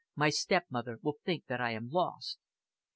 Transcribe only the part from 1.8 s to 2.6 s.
lost."